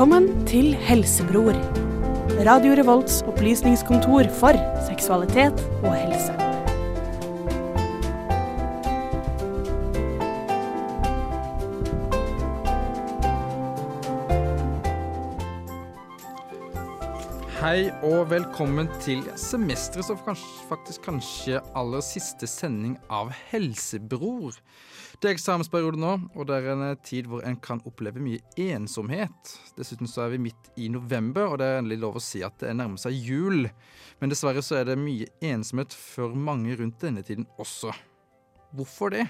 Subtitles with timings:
[0.00, 1.52] Velkommen til Helsebror.
[2.46, 4.56] Radio Revolts opplysningskontor for
[4.86, 6.09] seksualitet og helse.
[17.70, 24.56] Hei og velkommen til semesteret kanskje, faktisk kanskje aller siste sending av Helsebror.
[25.22, 29.52] Det er eksamensperiode nå, og det er en tid hvor en kan oppleve mye ensomhet.
[29.78, 32.58] Dessuten så er vi midt i november, og det er endelig lov å si at
[32.58, 33.68] det nærmer seg jul.
[34.18, 37.94] Men dessverre så er det mye ensomhet for mange rundt denne tiden også.
[38.74, 39.28] Hvorfor det?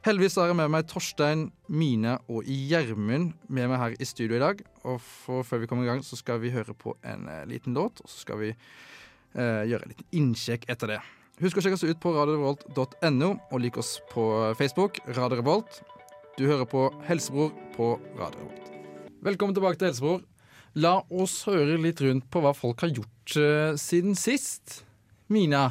[0.00, 4.40] Heldigvis har jeg med meg Torstein, Mine og Gjermund med meg her i studio i
[4.40, 4.62] dag.
[4.88, 4.96] Og
[5.44, 8.08] før vi kommer i gang, så skal vi høre på en eh, liten låt, og
[8.08, 11.00] så skal vi eh, gjøre en liten innsjekk etter det.
[11.44, 14.24] Husk å sjekke oss ut på radiorevolt.no, og lik oss på
[14.56, 15.82] Facebook, Radio Revolt.
[16.38, 18.72] Du hører på Helsebror på Radio Revolt.
[19.28, 20.24] Velkommen tilbake til Helsebror.
[20.80, 24.80] La oss høre litt rundt på hva folk har gjort uh, siden sist.
[25.32, 25.66] Mina,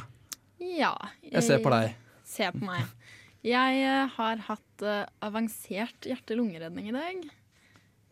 [0.61, 0.93] Ja.
[1.25, 1.95] jeg ser på deg.
[2.29, 2.85] Se på meg.
[3.45, 7.27] Jeg eh, har hatt eh, avansert hjerte-lungeredning i dag.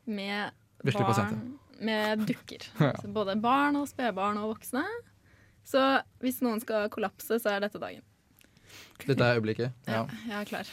[0.08, 1.48] Med Virkelig barn pasienter.
[1.84, 2.68] Med dukker.
[2.88, 2.94] Ja.
[3.02, 4.86] Så både barn og spedbarn og voksne.
[5.68, 5.82] Så
[6.24, 8.06] hvis noen skal kollapse, så er dette dagen.
[9.04, 9.76] Dette er øyeblikket.
[9.92, 10.06] Ja.
[10.24, 10.72] Jeg er klar.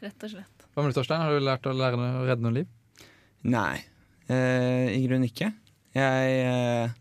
[0.00, 0.66] Rett og slett.
[0.72, 1.20] Hva med du, Torstein?
[1.20, 2.72] Har du lært å lære å redde noen liv?
[3.46, 3.84] Nei,
[4.32, 5.52] eh, i grunnen ikke.
[5.96, 6.96] Jeg eh,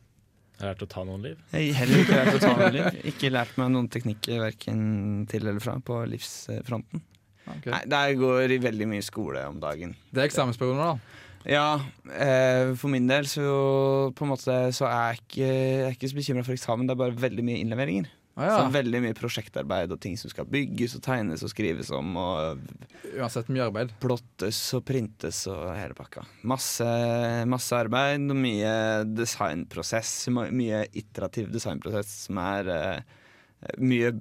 [0.55, 1.39] Jeg har lært å ta noen liv.
[1.51, 2.99] har heller ikke lært å ta noen liv.
[3.11, 4.79] Ikke lært meg noen teknikker verken
[5.27, 7.03] til eller fra på livsfronten.
[7.45, 7.73] Okay.
[7.73, 9.91] Nei, Der går i veldig mye skole om dagen.
[10.15, 11.21] Det er eksamensperioder, da.
[11.45, 11.65] Ja,
[12.09, 13.43] eh, for min del så
[14.15, 16.87] på en måte så er jeg ikke, jeg er ikke så bekymra for eksamen.
[16.87, 18.07] Det er bare veldig mye innleveringer.
[18.35, 22.17] Ah, Så veldig mye prosjektarbeid og ting som skal bygges og tegnes og skrives om.
[22.19, 22.59] Og
[23.15, 23.93] Uansett mye arbeid.
[24.03, 26.25] plottes og printes og hele pakka.
[26.43, 26.83] Masse,
[27.47, 28.73] masse arbeid og mye
[29.07, 30.27] designprosess.
[30.35, 32.99] Mye iterativ designprosess som er uh,
[33.79, 34.11] mye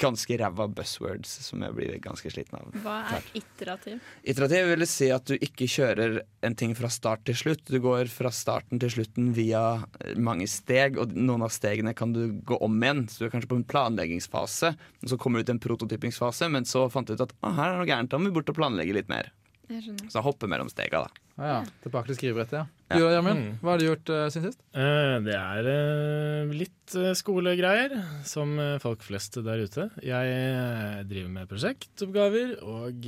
[0.00, 2.74] ganske ræva buzzwords som jeg blir ganske sliten av.
[2.84, 4.02] Hva er iterativ?
[4.22, 7.64] Iterativ vil si at du ikke kjører en ting fra start til slutt.
[7.68, 9.64] Du går fra starten til slutten via
[10.02, 13.06] eh, mange steg, og noen av stegene kan du gå om igjen.
[13.08, 16.68] Så du er kanskje på en planleggingsfase, og så kommer du til en prototypingsfase, men
[16.68, 18.52] så fant du ut at ah, her er det noe gærent, da må vi bort
[18.52, 19.32] og planlegge litt mer.
[19.68, 20.10] Jeg skjønner.
[20.12, 21.24] Så hopper mellom stega, da.
[21.38, 21.58] Ah, ja.
[21.84, 22.64] Tilbake til skrivebrettet, ja.
[22.88, 22.96] Ja.
[22.96, 23.40] Du da, Gjermund?
[23.44, 23.50] Mm.
[23.60, 24.62] Hva har du gjort uh, siden sist?
[24.74, 27.92] Uh, Det er uh, litt skolegreier,
[28.26, 29.84] som folk flest der ute.
[30.02, 33.04] Jeg driver med prosjektoppgaver og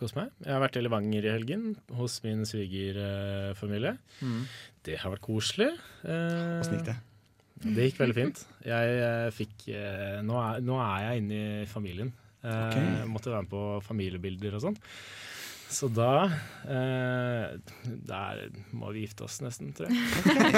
[0.00, 0.32] koser meg.
[0.46, 1.66] Jeg har vært i Levanger i helgen
[1.98, 3.92] hos min svigerfamilie.
[4.24, 4.40] Mm.
[4.88, 5.68] Det har vært koselig.
[6.08, 6.96] Eh, Åssen gikk det?
[7.60, 8.40] Det gikk veldig fint.
[8.64, 9.66] Jeg fikk
[10.24, 12.14] nå, er, nå er jeg inne i familien.
[12.40, 12.76] Eh, Ok.
[13.12, 14.78] Måtte være med på familiebilder og sånn.
[15.70, 16.26] Så da
[16.66, 17.52] eh,
[17.84, 18.40] Der
[18.76, 20.00] må vi gifte oss nesten, tror jeg.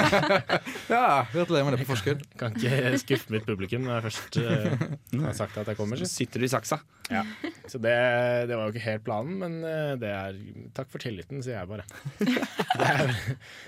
[0.93, 2.23] Ja, gratulerer med det på forskudd.
[2.39, 4.83] Kan ikke skuffe mitt publikum når jeg først eh,
[5.23, 6.01] har sagt at jeg kommer.
[6.01, 6.81] Så sitter du i saksa.
[7.11, 7.21] Ja.
[7.69, 7.93] så det,
[8.49, 10.41] det var jo ikke helt planen, men eh, det er
[10.73, 11.85] Takk for tilliten, sier jeg bare.
[12.73, 13.11] Det er,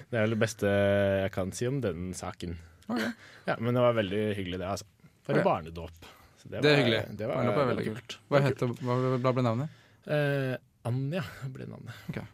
[0.09, 2.55] det er vel det beste jeg kan si om den saken.
[2.89, 3.01] Ok.
[3.45, 4.87] Ja, Men det var veldig hyggelig, det, altså.
[5.25, 5.45] For okay.
[5.45, 6.07] barnedåp.
[6.41, 7.01] Så Det er hyggelig.
[7.17, 8.15] Det var, Barnedåp er veldig kult.
[8.29, 8.73] Hva, heter,
[9.21, 9.83] hva ble navnet?
[10.09, 11.97] Eh, Anja ble navnet.
[12.11, 12.27] Okay.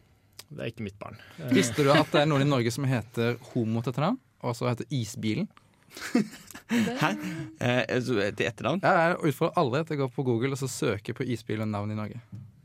[0.52, 1.16] Det er ikke mitt barn.
[1.52, 4.18] Visste du at det er noen i Norge som heter Homo til etternavn?
[4.42, 5.48] Og så heter Isbilen?
[6.72, 7.10] Hæ?
[7.62, 8.82] Eh, til etternavn?
[8.84, 11.98] Jeg utfordrer alle at jeg går på Google og så søker på Isbilen navn i
[11.98, 12.20] Norge.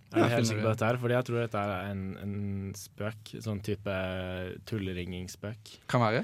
[0.07, 0.97] Jeg Er helt sikker på dette her?
[1.01, 2.35] Fordi jeg tror dette er en, en
[2.75, 3.33] spøk.
[3.43, 3.95] Sånn type
[4.69, 5.73] tulleringingspøk.
[5.91, 6.23] Kan være.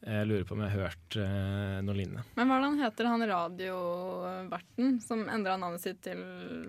[0.00, 2.22] Jeg lurer på om jeg har hørt uh, noe lignende.
[2.38, 6.22] Men hvordan er han heter, han radioverten som endra navnet sitt til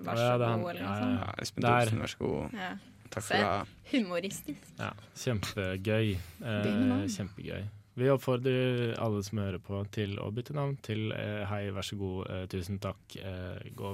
[0.04, 1.20] Vær så Ja, det er god, eller noe sånt?
[1.22, 2.58] Ja, Espen Thorsen, vær så god.
[2.60, 2.72] Ja.
[3.12, 3.78] Takk for det.
[3.92, 4.74] Humoristisk.
[4.80, 6.12] Ja, kjempegøy.
[6.48, 7.64] Eh, kjempegøy.
[8.00, 11.98] Vi oppfordrer alle som hører på til å bytte navn til eh, hei, vær så
[12.00, 13.92] god, eh, tusen takk, eh, gå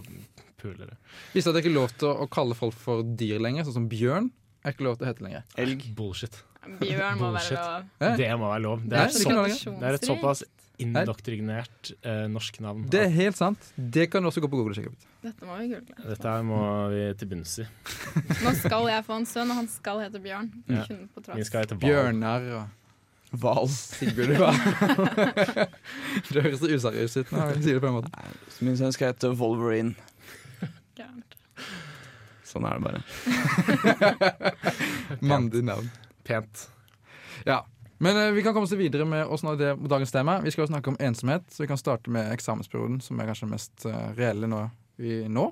[0.61, 0.99] pulere.
[1.33, 3.79] Visste at det ikke er lov til å, å kalle folk for dyr lenger, sånn
[3.79, 4.29] som bjørn?
[4.61, 5.47] Er ikke lov til å hete lenger.
[5.57, 5.87] Elg.
[5.97, 6.37] Bullshit.
[6.81, 7.89] Bjørn må være lov.
[8.19, 8.85] Det må være lov.
[8.85, 10.43] Det Nei, er, det så, det er et såpass
[10.77, 12.85] indoktrinert uh, norsk navn.
[12.91, 13.69] Det er helt sant.
[13.75, 15.07] Det kan du også gå på Google og sjekke ut.
[15.25, 15.95] Dette må vi google.
[16.05, 16.59] Dette her må
[16.93, 17.67] vi til bunns i.
[18.45, 20.51] Nå skal jeg få en sønn, og han skal hete Bjørn.
[20.69, 20.85] Ja.
[21.15, 21.87] På Vi skal hete Val.
[21.87, 22.67] Bjørnar og
[23.41, 23.67] Hval.
[23.73, 24.37] Sigbjørn.
[24.39, 24.51] Hva?
[26.31, 28.37] det høres så useriøst ut når jeg sier det på den måten.
[28.63, 29.97] Min sønn skal hete Wolverine.
[30.97, 31.35] Gærent.
[32.47, 33.01] Sånn er det bare.
[35.33, 35.89] Mandig navn.
[36.27, 36.67] Pent.
[37.47, 37.63] Ja.
[37.97, 40.37] Men eh, vi kan komme oss videre med å snakke det, dagens tema.
[40.43, 43.47] Vi skal jo snakke om ensomhet, så vi kan starte med eksamensperioden, som er kanskje
[43.47, 44.67] det mest eh, reelle nå.
[44.97, 45.51] I, nå.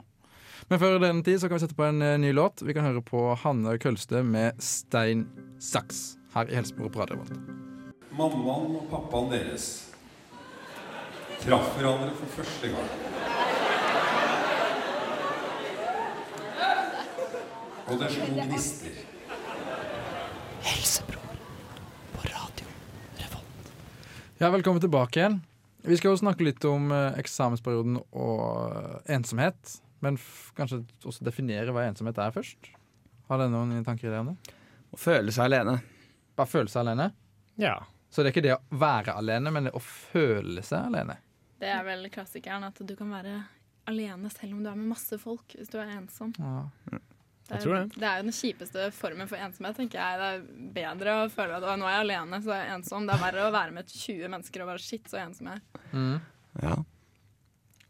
[0.69, 2.61] Men før den tid så kan vi sette på en eh, ny låt.
[2.65, 5.25] Vi kan høre på Hanne Kølstø med 'Stein
[5.61, 7.25] Saks' her i Helsebordet på Radio.
[8.15, 9.67] Mammaen og pappaen deres
[11.41, 12.93] traff hverandre for første gang.
[17.85, 19.14] Og det slo gnister.
[24.37, 25.41] Ja, velkommen tilbake igjen.
[25.81, 29.77] Vi skal jo snakke litt om eh, eksamensperioden og eh, ensomhet.
[30.03, 32.67] Men f kanskje også definere hva ensomhet er først.
[33.29, 34.55] Har dere noen tanker i det om det?
[34.91, 35.77] Å føle seg alene.
[36.35, 37.07] Bare føle seg alene?
[37.61, 37.77] Ja.
[38.11, 41.15] Så det er ikke det å være alene, men det å føle seg alene.
[41.63, 43.39] Det er vel klassikeren at du kan være
[43.87, 46.35] alene selv om du er med masse folk, hvis du er ensom.
[46.41, 46.99] Ja.
[47.45, 47.99] Det er, Jeg tror det.
[48.01, 50.17] det er jo den kjipeste formen for ensomhet, tenker jeg.
[50.17, 53.05] Det er bedre å føle at nå er jeg alene, så er jeg ensom.
[53.05, 55.87] Det er verre å være med 20 mennesker og være shit, så ensom jeg er.
[55.93, 56.15] Mm.
[56.63, 56.75] Ja.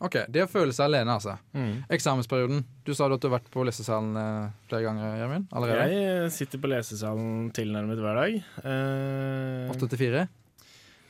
[0.04, 0.18] OK.
[0.28, 1.38] Det å føle seg alene, altså.
[1.56, 1.86] Mm.
[1.96, 2.66] Eksamensperioden.
[2.84, 5.46] Du sa du at du har vært på lesesalen eh, flere ganger, Gjermund?
[5.56, 5.86] Allerede?
[5.96, 8.36] Jeg sitter på lesesalen tilnærmet hver dag.
[8.66, 10.26] Eh, Åtte til fire?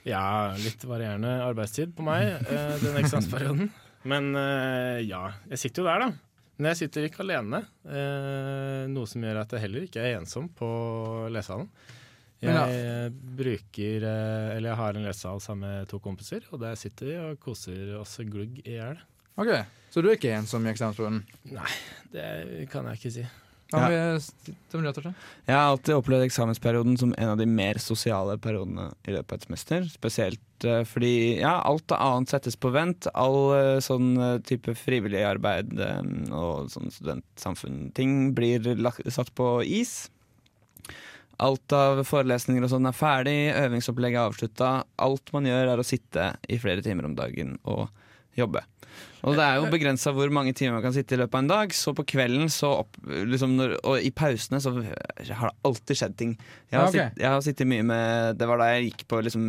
[0.06, 3.72] ja, litt varierende arbeidstid på meg eh, den eksamensperioden.
[4.12, 6.12] Men eh, ja, jeg sitter jo der, da.
[6.56, 7.62] Men jeg sitter ikke alene.
[7.84, 10.70] Eh, noe som gjør at jeg heller ikke er ensom på
[11.34, 11.70] lesesalen.
[12.46, 17.10] Jeg bruker eh, Eller jeg har en lesesal sammen med to kompiser, og der sitter
[17.10, 19.00] vi og koser oss glugg i hjel.
[19.42, 19.52] OK.
[19.92, 21.24] Så du er ikke ensom i eksamensperioden?
[22.12, 23.26] Det kan jeg ikke si.
[23.74, 23.90] Ja.
[23.90, 29.40] Jeg har alltid opplevd eksamensperioden som en av de mer sosiale periodene i løpet av
[29.40, 29.88] et semester.
[29.90, 33.10] Spesielt eh, fordi ja, alt annet settes på vent.
[33.18, 35.74] All eh, sånn eh, type frivillig arbeid
[36.30, 38.70] og sånn studentsamfunn-ting blir
[39.10, 39.98] satt på is.
[41.44, 44.72] Alt av forelesninger og sånn er ferdig, øvingsopplegget er avslutta.
[45.04, 47.90] Alt man gjør er å sitte i flere timer om dagen og
[48.40, 48.62] jobbe.
[49.26, 51.50] Og det er jo begrensa hvor mange timer man kan sitte i løpet av en
[51.50, 56.00] dag, så på kvelden så opp, liksom når, Og i pausene så har det alltid
[56.00, 56.36] skjedd ting.
[56.70, 57.08] Jeg har, okay.
[57.10, 59.46] sitt, jeg har sittet mye med Det var da jeg gikk på liksom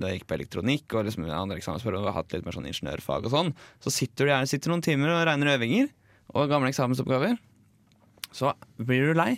[0.00, 2.68] Da jeg gikk på elektronikk og liksom andre eksamensperioder og har hatt litt mer sånn
[2.68, 3.54] ingeniørfag og sånn.
[3.80, 5.88] Så sitter du gjerne sitter noen timer og regner øvinger
[6.34, 7.38] og gamle eksamensoppgaver.
[8.36, 9.32] Så blir du lei.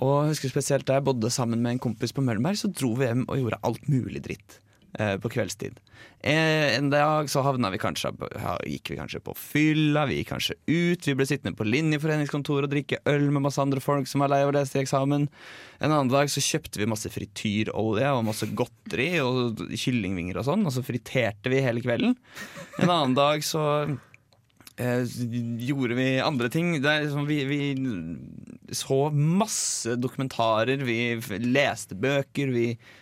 [0.00, 2.94] Og jeg husker spesielt da jeg bodde sammen med en kompis på Møllenberg, så dro
[2.96, 4.58] vi hjem og gjorde alt mulig dritt
[4.92, 5.78] på kveldstid.
[6.22, 8.10] Eh, en dag så havna vi kanskje
[8.68, 11.06] gikk vi kanskje på fylla, vi gikk kanskje ut.
[11.08, 14.42] Vi ble sittende på linjeforeningskontoret og drikke øl med masse andre folk som er lei
[14.44, 15.24] av å lese til eksamen.
[15.80, 20.68] En annen dag så kjøpte vi masse frityrolje og masse godteri og kyllingvinger og sånn,
[20.68, 22.18] og så friterte vi hele kvelden.
[22.82, 23.64] En annen dag så
[24.76, 25.04] eh,
[25.64, 26.74] gjorde vi andre ting.
[26.84, 27.62] Liksom vi, vi
[28.76, 31.16] så masse dokumentarer, vi
[31.48, 32.98] leste bøker, vi eh,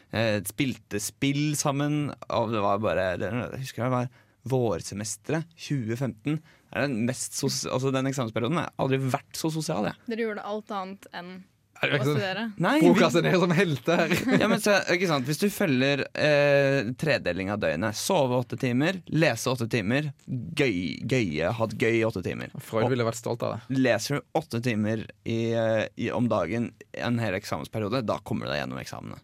[0.49, 2.08] spilte spill sammen.
[2.32, 4.08] Og det var bare det, Jeg husker det var
[4.49, 6.38] vårsemesteret 2015.
[6.38, 10.00] Det er den, mest sos altså den eksamensperioden har aldri vært så sosial, jeg.
[10.08, 11.38] Dere gjorde alt annet enn
[11.78, 12.44] å studere.
[12.58, 12.90] Nei, vi,
[13.38, 14.10] som helter
[14.40, 15.28] ja, men så, ikke sant?
[15.28, 21.52] Hvis du følger eh, tredeling av døgnet, sove åtte timer, lese åtte timer, gøy, gøye,
[21.61, 22.52] hatt gøy i åtte timer.
[22.58, 23.78] Freud ville vært stolt av det.
[23.78, 28.54] Leser du åtte timer i, eh, i, om dagen en hel eksamensperiode, da kommer du
[28.56, 29.22] deg gjennom eksamene.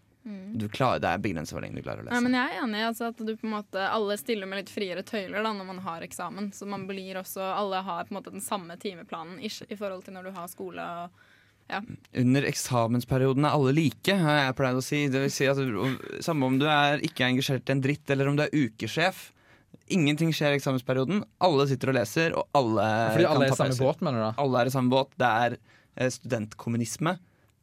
[0.54, 2.14] Du klarer, det er begrenset hvor lenge du klarer å lese.
[2.14, 2.22] lese.
[2.22, 4.70] men jeg er enig i altså, at du på en måte, alle stiller med litt
[4.70, 6.52] friere tøyler da, når man har eksamen.
[6.54, 10.04] Så man blir også, alle har på en måte den samme timeplanen ish, i forhold
[10.06, 10.84] til når du har skole.
[11.02, 11.24] Og,
[12.22, 15.02] Under eksamensperioden er alle like, har jeg pleid å si.
[15.10, 18.08] Det vil si at du- Samme om du er ikke er engasjert i en dritt,
[18.14, 19.32] eller om du er ukesjef.
[19.90, 21.24] Ingenting skjer i eksamensperioden.
[21.42, 24.34] Alle sitter og leser, og alle Fordi alle er i samme båt, mener du da?
[24.38, 25.10] Alle er i samme båt.
[25.18, 25.56] Det er
[25.96, 27.18] eh, studentkommunisme.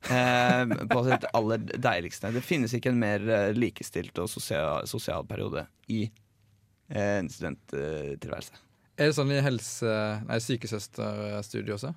[0.10, 2.31] Eh, på sitt aller deiligste.
[2.34, 6.03] Det finnes ikke en mer eh, likestilt og sosial, sosial periode i
[6.89, 8.58] eh, en studenttilværelse.
[8.98, 9.91] Er det sånn i helse...
[10.27, 11.93] Nei, sykesøsterstudiet også?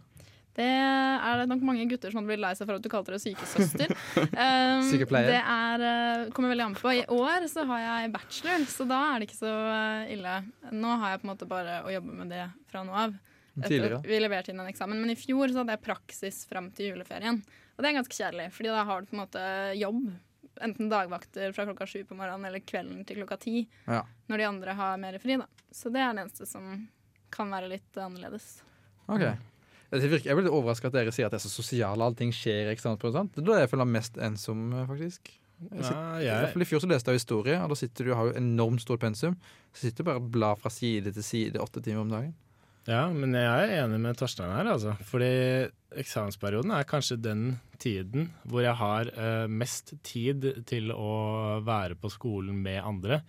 [0.55, 3.15] det er det nok mange gutter som hadde blitt lei seg for at du kalte
[3.17, 3.95] det sykesøster.
[4.35, 5.31] Um, Sykepleier.
[5.31, 6.91] Det er, eh, kommer veldig an på.
[6.95, 10.35] I år så har jeg bachelor, så da er det ikke så eh, ille.
[10.75, 13.15] Nå har jeg på en måte bare å jobbe med det fra nå av.
[13.55, 14.01] Etter Tidligere?
[14.07, 15.01] vi leverte inn en eksamen.
[15.01, 17.41] Men i fjor så hadde jeg praksis fram til juleferien.
[17.75, 19.45] Og det er ganske kjedelig, fordi da har du på en måte
[19.79, 20.03] jobb.
[20.63, 23.65] Enten dagvakter fra klokka sju på morgenen eller kvelden til klokka ti.
[23.89, 24.05] Ja.
[24.31, 25.49] Når de andre har mer fri, da.
[25.75, 26.87] Så det er det eneste som
[27.35, 28.61] kan være litt annerledes.
[29.11, 29.25] Ok.
[29.95, 32.33] Det virker, jeg blir litt overraska at dere sier at det er så sosiale, allting
[32.35, 35.35] skjer i på Det er da jeg føler meg mest ensom, eh, faktisk.
[35.71, 38.05] Jeg sitter, Ja, I hvert fall I fjor så leste jeg historie, og da sitter
[38.05, 39.37] du og har jo enormt stort pensum.
[39.73, 42.35] Så sitter du bare og blar fra side til side åtte timer om dagen.
[42.87, 44.97] Ja, men jeg er enig med Torstein her, altså.
[45.09, 45.31] Fordi
[46.03, 47.45] eksamensperioden er kanskje den
[47.81, 53.23] tiden hvor jeg har eh, mest tid til å være på skolen med andre.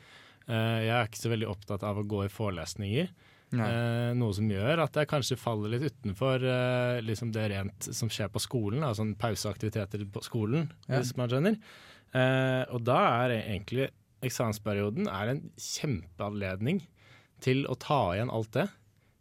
[0.48, 3.10] Eh, jeg er ikke så veldig opptatt av å gå i forelesninger.
[3.56, 8.10] Eh, noe som gjør at jeg kanskje faller litt utenfor eh, liksom det rent som
[8.12, 10.98] skjer på skolen, da, sånn pauseaktiviteter på skolen, Ja.
[11.00, 11.56] hvis man skjønner.
[12.16, 13.88] Eh, og da er egentlig
[14.26, 16.82] eksamensperioden er en kjempeanledning
[17.46, 18.66] til å ta igjen alt det.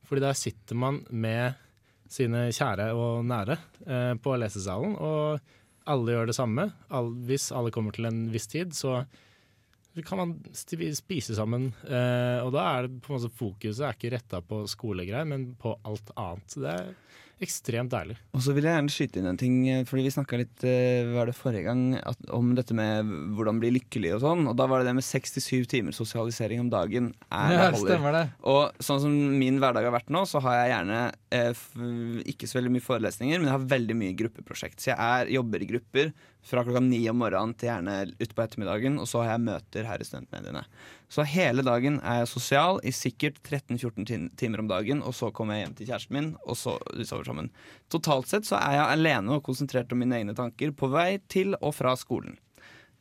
[0.04, 1.60] Fordi der sitter man med
[2.10, 3.56] sine kjære og nære
[3.86, 5.40] eh, på lesesalen, og
[5.90, 6.68] alle gjør det samme.
[6.94, 9.02] All, hvis alle kommer til en viss tid, så
[10.02, 11.68] kan man spise sammen.
[11.86, 15.52] Eh, og da er det på en måte fokuset er ikke retta på skolegreier, men
[15.60, 16.56] på alt annet.
[16.58, 16.92] Det er
[17.42, 18.16] ekstremt deilig.
[18.36, 21.24] Og så vil jeg gjerne skyte inn en ting, eh, fordi vi snakka litt hva
[21.24, 24.44] var det forrige gang at, om dette med hvordan bli lykkelig og sånn.
[24.50, 27.12] Og da var det det med 67 timer sosialisering om dagen.
[27.30, 28.24] Er Ja, det det stemmer det.
[28.50, 31.00] Og sånn som min hverdag har vært nå, så har jeg gjerne
[31.34, 31.64] eh,
[32.34, 34.80] ikke så veldig mye forelesninger, men jeg har veldig mye gruppeprosjekt.
[34.82, 36.14] Så jeg er, jobber i grupper
[36.44, 40.02] fra klokka ni om morgenen til gjerne utpå ettermiddagen, og så har jeg møter her
[40.02, 40.64] i studentmediene.
[41.12, 45.56] Så hele dagen er jeg sosial i sikkert 13-14 timer om dagen, og så kommer
[45.56, 47.50] jeg hjem til kjæresten min, og så vi sover sammen.
[47.92, 51.56] Totalt sett så er jeg alene og konsentrert om mine egne tanker på vei til
[51.60, 52.36] og fra skolen.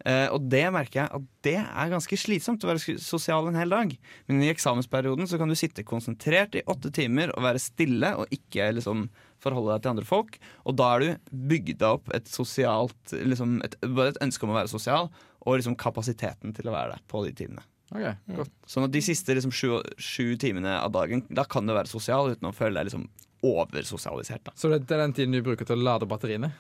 [0.03, 3.71] Eh, og det merker jeg at det er ganske slitsomt å være sosial en hel
[3.71, 3.93] dag.
[4.27, 8.33] Men i eksamensperioden så kan du sitte konsentrert i åtte timer og være stille og
[8.35, 9.07] ikke liksom
[9.43, 10.39] forholde deg til andre folk.
[10.67, 14.59] Og da er du bygd opp et sosialt liksom et, Bare et ønske om å
[14.59, 15.11] være sosial
[15.43, 17.63] og liksom kapasiteten til å være der på de timene.
[17.93, 18.53] Okay, godt.
[18.65, 22.31] Sånn at de siste liksom, sju, sju timene av dagen, da kan du være sosial
[22.33, 23.05] uten å føle deg liksom
[23.43, 24.47] oversosialisert.
[24.47, 24.53] Da.
[24.57, 26.53] Så det det er den tiden du bruker til å lade batteriene?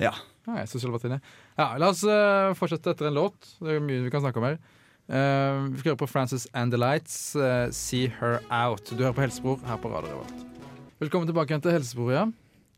[0.00, 0.12] Ja.
[0.46, 1.20] Batteriene.
[1.58, 3.36] Ja, la oss uh, fortsette etter en låt.
[3.60, 4.58] Det er mye vi kan snakke om her.
[5.10, 8.90] Uh, vi skal høre på Frances and the Lights, uh, 'See Her Out'.
[8.96, 10.46] Du hører på Helsebror her på Radio Revolt.
[11.02, 12.24] Velkommen tilbake igjen til Helsebror, ja.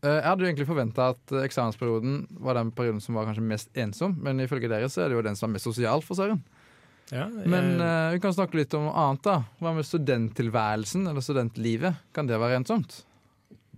[0.05, 3.71] Eh, jeg hadde jo egentlig forventa at eksamensperioden var den perioden som var kanskje mest
[3.81, 6.43] ensom, men ifølge dere så er det jo den som er mest sosial for søren.
[7.13, 9.45] Ja, Men jeg- eh, vi kan snakke litt om noe annet, da.
[9.61, 11.97] Hva med studenttilværelsen eller studentlivet?
[12.13, 13.05] Kan det være ensomt?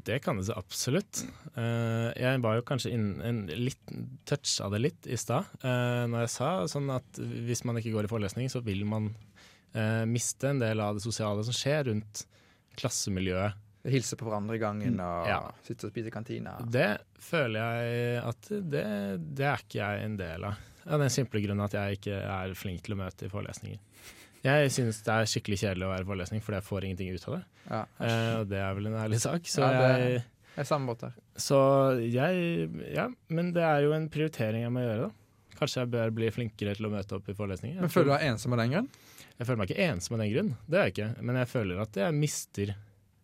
[0.07, 1.25] Det kan det så absolutt.
[1.59, 3.91] Eh, jeg var jo kanskje inn en litt
[4.29, 7.91] touch av det litt i stad, uh, når jeg sa sånn at hvis man ikke
[7.97, 9.11] går i forelesning, så vil man
[9.75, 12.23] eh, miste en del av det sosiale som skjer rundt
[12.79, 13.59] klassemiljøet.
[13.87, 15.41] Hilse på hverandre i gangen og Ja.
[15.67, 16.57] sitte og spise i kantina.
[16.71, 18.87] Det føler jeg at det,
[19.37, 20.63] det er ikke jeg en del av.
[20.87, 23.79] Av den simple grunnen at jeg ikke er flink til å møte i forelesninger.
[24.45, 27.35] Jeg synes det er skikkelig kjedelig å være forelesning, fordi jeg får ingenting ut av
[27.37, 27.43] det.
[27.67, 27.81] Ja.
[28.07, 29.49] Eh, og det er vel en ærlig sak.
[29.51, 30.23] Så Ja, jeg
[30.57, 31.17] er samme båt her.
[31.37, 31.59] Så
[32.01, 35.11] jeg Ja, men det er jo en prioritering jeg må gjøre, da.
[35.57, 37.81] Kanskje jeg bør bli flinkere til å møte opp i forelesninger.
[37.81, 38.89] Men føler du deg ensom av den grunn?
[39.37, 41.09] Jeg føler meg ikke ensom av den grunn, det er jeg ikke.
[41.29, 42.75] Men jeg føler at jeg mister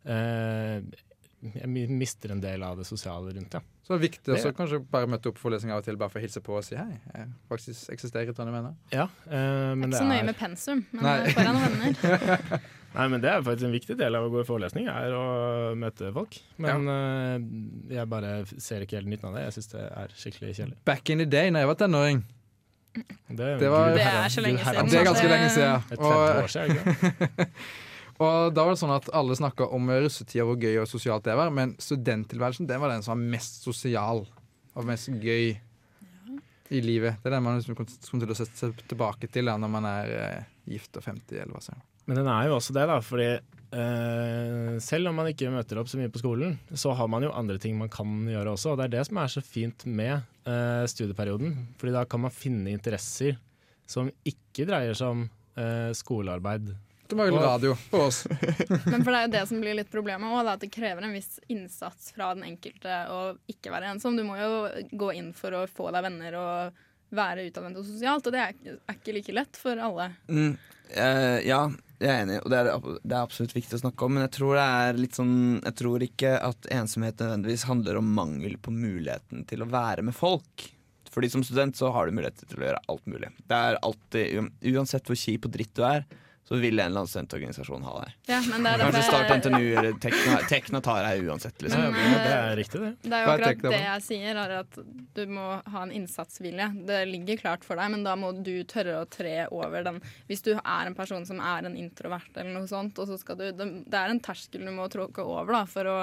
[0.04, 0.78] eh,
[1.42, 3.62] Jeg mister en del av det sosiale rundt, ja.
[3.82, 6.20] Så det er viktig også kanskje bare møte opp forelesning av og til bare for
[6.20, 7.00] å hilse på og si hei.
[7.16, 8.70] Jeg faktisk eksisterer i Trondheim ennå.
[8.94, 11.16] ja eh, men Ikke så nøye er med pensum, men Nei.
[11.26, 12.62] eh, foran venner.
[12.96, 15.24] Nei, men det er faktisk en viktig del av å gå i forelesning, er å
[15.80, 16.36] møte folk.
[16.60, 19.46] Men eh, jeg bare ser ikke helt nytten av det.
[19.48, 20.76] Jeg syns det er skikkelig kjedelig.
[20.84, 22.22] Back in the day, når jeg var tenåring.
[22.92, 24.90] Det, Det var- Det er så lenge siden.
[24.92, 25.82] Det er ganske lenge siden.
[25.90, 27.48] Et 50 år siden, ikke det?
[28.22, 31.36] Og da var det sånn at alle snakka om russetida, hvor gøy og sosialt det
[31.38, 31.52] var.
[31.54, 34.24] Men studenttilværelsen den var den som var mest sosial
[34.72, 35.52] og mest gøy
[36.72, 37.20] i livet.
[37.20, 39.88] Det er den man liksom kommer til å sette seg tilbake til da, når man
[39.88, 41.76] er eh, gift og 50, eller hva så.
[42.08, 42.98] Men den er jo også det, da.
[43.04, 47.26] Fordi eh, selv om man ikke møter opp så mye på skolen, så har man
[47.26, 48.72] jo andre ting man kan gjøre også.
[48.72, 50.14] Og det er det som er så fint med
[50.48, 51.54] eh, studieperioden.
[51.80, 53.38] Fordi da kan man finne interesser
[53.90, 55.26] som ikke dreier seg om
[55.60, 56.72] eh, skolearbeid.
[57.12, 58.22] Det var jo radio på oss.
[58.92, 61.12] Men for det er jo det som blir litt problemet òg, at det krever en
[61.12, 63.20] viss innsats fra den enkelte å
[63.52, 64.16] ikke være ensom.
[64.16, 64.52] Du må jo
[64.96, 68.76] gå inn for å få deg venner og være utadvendt og sosialt, og det er,
[68.88, 70.08] er ikke like lett for alle.
[70.32, 70.54] Mm,
[70.88, 71.66] eh, ja,
[72.02, 72.70] jeg er enig, og det er,
[73.04, 74.16] det er absolutt viktig å snakke om.
[74.16, 78.14] Men jeg tror det er litt sånn Jeg tror ikke at ensomhet nødvendigvis handler om
[78.16, 80.66] mangel på muligheten til å være med folk.
[81.12, 83.28] Fordi som student så har du muligheter til å gjøre alt mulig.
[83.44, 86.06] Det er alltid, Uansett hvor kjip og dritt du er,
[86.52, 88.16] så vil en eller annen studentorganisasjon ha deg.
[88.28, 91.62] Ja, men det er Kanskje Start NTNU eller Tekna, Tekna tar deg uansett.
[91.64, 91.86] Liksom.
[91.86, 92.90] Men, det, det er riktig, det.
[93.06, 94.76] Det er jo er akkurat det jeg sier, er at
[95.16, 96.66] du må ha en innsatsvilje.
[96.90, 100.02] Det ligger klart for deg, men da må du tørre å tre over den.
[100.28, 103.40] Hvis du er en person som er en introvert eller noe sånt, og så skal
[103.40, 105.96] du Det det er en terskel du må tråkke over da, for å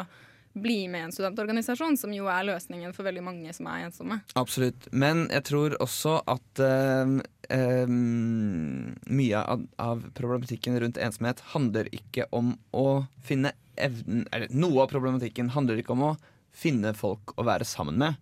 [0.62, 4.20] bli med i en studentorganisasjon, som jo er løsningen for veldig mange som er ensomme.
[4.40, 4.90] Absolutt.
[4.92, 7.16] Men jeg tror også at eh,
[7.56, 14.84] eh, mye av, av problematikken rundt ensomhet handler ikke om å finne evnen Eller noe
[14.84, 16.16] av problematikken handler ikke om å
[16.52, 18.18] finne folk å være sammen med,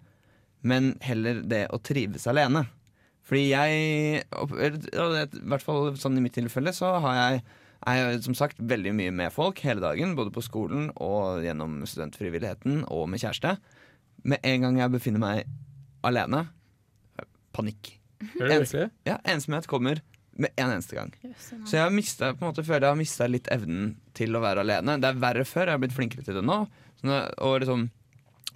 [0.62, 2.67] men heller det å trives alene.
[3.27, 7.41] Fordi jeg, I hvert fall sånn i mitt tilfelle, så har jeg
[7.86, 10.15] er jeg som sagt veldig mye med folk hele dagen.
[10.17, 13.57] Både på skolen og gjennom studentfrivilligheten og med kjæreste.
[14.27, 15.48] Med en gang jeg befinner meg
[16.07, 16.48] alene,
[17.55, 17.93] panikk.
[18.34, 18.88] Gjør det virkelig?
[19.07, 20.01] Ja, Ensomhet kommer
[20.38, 21.13] med en eneste gang.
[21.38, 24.41] Så jeg har mistet, på en måte, føler jeg har mista litt evnen til å
[24.43, 24.98] være alene.
[25.01, 26.60] Det er verre før, jeg har blitt flinkere til det nå.
[27.01, 27.88] Så og liksom,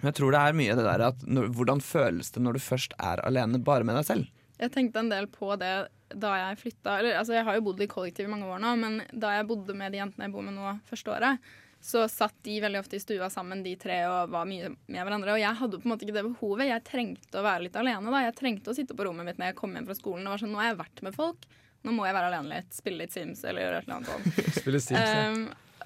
[0.02, 2.94] jeg tror det er mye det der at når, hvordan føles det når du først
[2.98, 4.30] er alene bare med deg selv?
[4.62, 5.74] Jeg tenkte en del på det
[6.18, 8.72] da jeg flytta eller, altså Jeg har jo bodd i kollektiv i mange år nå,
[8.80, 11.52] men da jeg bodde med de jentene jeg bor med nå første året,
[11.82, 15.34] så satt de veldig ofte i stua sammen, de tre, og var mye med hverandre.
[15.34, 16.68] Og jeg hadde på en måte ikke det behovet.
[16.68, 18.12] Jeg trengte å være litt alene.
[18.14, 20.22] da Jeg trengte å sitte på rommet mitt når jeg kom hjem fra skolen.
[20.22, 21.48] Det var sånn, Nå har jeg vært med folk,
[21.82, 22.70] nå må jeg være alene litt.
[22.76, 24.54] Spille litt Sims eller gjøre et eller annet sånt.
[24.60, 25.26] Spille Sims, ja.
[25.34, 25.42] Um,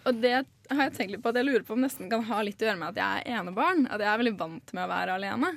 [0.07, 2.43] og det har jeg tenkt litt på at jeg lurer på om nesten kan ha
[2.45, 3.87] litt å gjøre med at jeg er enebarn.
[3.89, 5.55] At jeg er veldig vant med å være alene.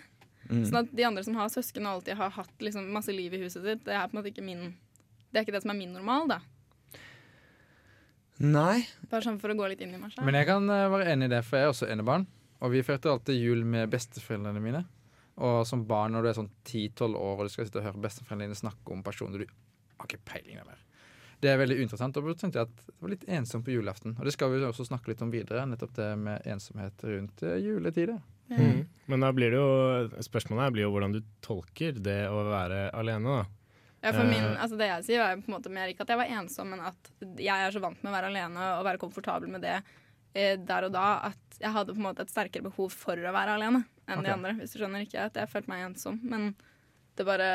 [0.49, 0.63] Mm.
[0.65, 3.41] Sånn at de andre som har søsken og alltid har hatt liksom masse liv i
[3.43, 4.71] huset sitt, det er på en måte ikke min
[5.29, 6.39] Det er ikke det som er min normal, da.
[8.39, 8.87] Nei.
[9.11, 10.25] Bare sånn for å gå litt inn i meg selv.
[10.25, 12.25] Men jeg kan eh, være enig i det, for jeg er også enebarn.
[12.63, 14.83] Og vi feirte alltid jul med besteforeldrene mine.
[15.39, 18.03] Og som barn når du er sånn 10-12 år og du skal sitte og høre
[18.07, 20.81] besteforeldrene dine snakke om personer du har ikke peiling over.
[21.39, 22.17] Det er veldig interessant.
[22.19, 24.17] Og da tenkte jeg at det var litt ensomt på julaften.
[24.19, 27.61] Og det skal vi også snakke litt om videre, nettopp det med ensomhet rundt eh,
[27.63, 28.17] juletider.
[28.49, 28.81] Mm.
[29.05, 32.89] Men da blir det jo spørsmålet her blir jo hvordan du tolker det å være
[32.97, 33.45] alene, da.
[33.99, 34.61] Ja, for min, Eh.
[34.63, 36.79] altså det jeg sier, er på en måte mer ikke at jeg var ensom, men
[36.87, 39.75] at jeg er så vant med å være alene og være komfortabel med det
[40.33, 43.33] eh, der og da, at jeg hadde på en måte et sterkere behov for å
[43.35, 44.55] være alene enn de andre.
[44.59, 46.19] Hvis du skjønner ikke at jeg følte meg ensom.
[46.23, 46.53] Men
[47.19, 47.47] det er bare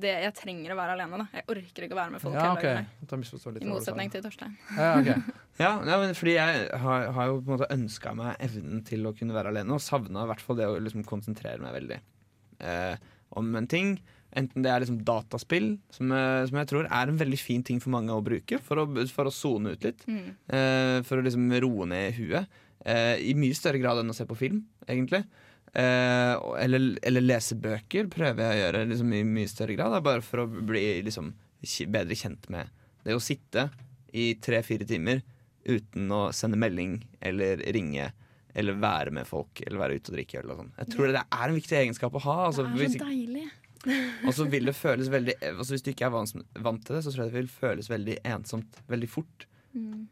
[0.00, 1.26] det Jeg trenger å være alene, da.
[1.34, 2.62] Jeg orker ikke å være med folk Ja, hele ok.
[2.62, 2.86] dagen.
[3.00, 3.08] jeg.
[3.10, 4.54] Da misforstår jeg litt I motsetning til Torstein.
[4.78, 5.38] Ja, okay.
[5.62, 9.04] Ja, ja men fordi jeg har, har jo på en måte ønska meg evnen til
[9.10, 11.98] å kunne være alene, og savna i hvert fall det å liksom konsentrere meg veldig
[12.70, 12.96] eh,
[13.36, 13.96] om en ting.
[14.38, 17.82] Enten det er liksom dataspill, som, eh, som jeg tror er en veldig fin ting
[17.84, 20.06] for mange å bruke for å, for å sone ut litt.
[20.08, 20.28] Mm.
[20.48, 22.46] eh, for å liksom roe ned huet.
[22.86, 25.24] eh, I mye større grad enn å se på film, egentlig.
[25.72, 29.96] Eh, eller, eller lese bøker prøver jeg å gjøre liksom, i mye større grad.
[30.04, 31.32] Bare for å bli liksom,
[31.92, 32.72] bedre kjent med
[33.06, 33.70] det å sitte
[34.12, 35.22] i tre-fire timer
[35.64, 38.10] uten å sende melding eller ringe.
[38.52, 40.72] Eller være med folk, eller være ute og drikke øl og sånn.
[40.82, 42.38] Jeg tror det er en viktig egenskap å ha.
[42.50, 43.46] Altså, det er så deilig.
[44.26, 47.14] og så vil det føles veldig altså, Hvis du ikke er vant til det, så
[47.14, 49.46] tror jeg det vil føles veldig ensomt veldig fort.
[49.72, 50.04] Mm.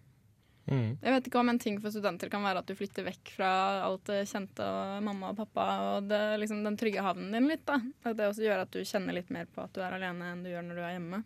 [0.70, 0.90] Mm.
[1.02, 3.50] Jeg vet ikke om en ting for studenter kan være at du flytter vekk fra
[3.83, 7.64] alt det kjente og mamma og pappa og det, liksom den trygge havnen din litt.
[7.66, 7.80] da.
[8.06, 10.44] At det også gjør at du kjenner litt mer på at du er alene enn
[10.46, 11.22] du gjør når du er hjemme.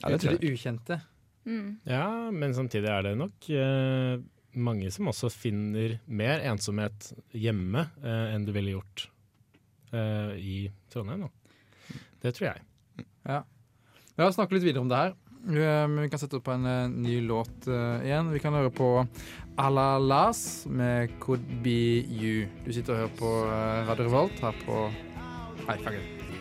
[0.00, 0.42] Ja, det tror jeg.
[0.42, 1.00] det ukjente.
[1.44, 1.66] Mm.
[1.90, 4.14] Ja, men samtidig er det nok eh,
[4.54, 9.08] mange som også finner mer ensomhet hjemme eh, enn du ville gjort
[9.90, 10.56] eh, i
[10.92, 11.26] Trondheim.
[11.26, 11.98] Da.
[12.22, 12.64] Det tror jeg.
[14.14, 15.18] La oss snakke litt videre om det her.
[15.44, 18.30] Eh, vi kan sette opp en eh, ny låt eh, igjen.
[18.32, 18.86] Vi kan høre på
[19.60, 22.46] Ala Las med Could Be You.
[22.64, 23.32] Du sitter og hører på
[23.90, 24.86] Radio Revolt her på
[25.66, 25.98] fuck.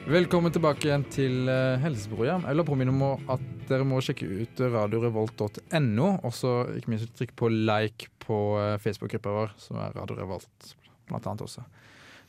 [0.07, 6.07] Velkommen tilbake igjen til uh, Jeg vil påminne om at dere må sjekke ut radiorevolt.no,
[6.19, 8.39] og så ikke minst trykk på like på
[8.83, 10.75] Facebook-gruppa vår, som er Radio Revolt,
[11.07, 11.63] blant annet også.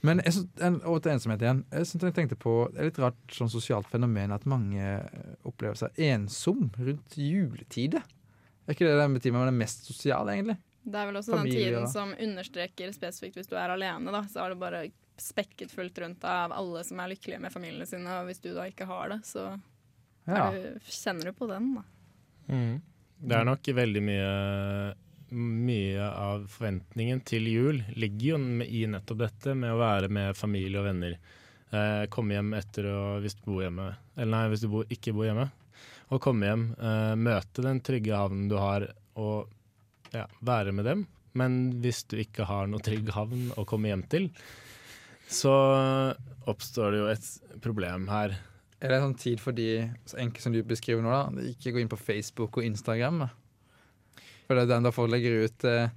[0.05, 1.62] Men jeg synes, over til ensomhet igjen.
[1.73, 5.31] Jeg synes jeg tenkte på, Det er litt rart sånn sosialt fenomen at mange eh,
[5.49, 8.05] opplever seg ensom rundt juletider.
[8.67, 10.59] Er ikke det den tiden man er mest sosial, egentlig?
[10.85, 11.79] Det er vel også Familie, den da.
[11.81, 14.83] tiden som understreker spesifikt hvis du er alene, da, så er det bare
[15.21, 18.67] spekket fullt rundt av alle som er lykkelige med familiene sine, og hvis du da
[18.69, 19.47] ikke har det, så
[20.29, 20.51] Ja.
[20.53, 21.85] du, kjenner du på den, da.
[23.25, 24.29] Det er nok veldig mye
[25.35, 30.79] Mye av forventningen til jul ligger jo i nettopp dette med å være med familie
[30.79, 31.16] og venner.
[31.75, 35.14] Eh, komme hjem etter å Hvis du bor hjemme, eller nei, hvis du bor, ikke
[35.16, 35.49] bor hjemme.
[36.14, 38.87] Og komme hjem, eh, møte den trygge havnen du har,
[39.18, 39.51] og
[40.14, 41.07] ja, være med dem.
[41.35, 44.29] Men hvis du ikke har noe trygg havn å komme hjem til,
[45.27, 45.55] så
[46.47, 48.37] oppstår det jo et problem her.
[48.85, 51.49] Er det sånn tid for de så enkelt som du beskriver nå, da?
[51.51, 53.25] Ikke gå inn på Facebook og Instagram?
[53.25, 53.31] da?
[54.47, 55.89] For det er den da folk legger ut eh,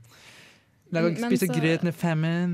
[0.96, 2.54] Lære å spise så- grøt med femmen.